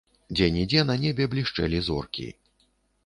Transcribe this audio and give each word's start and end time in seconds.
Дзе-нідзе 0.37 0.81
на 0.87 0.95
небе 1.03 1.27
блішчэлі 1.35 1.85
зоркі. 1.91 2.27